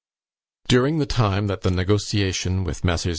[0.67, 3.09] During the time that the negotiation with Messrs.